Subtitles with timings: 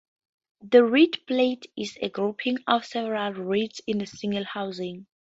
[0.63, 5.05] The reed plate is a grouping of several reeds in a single housing.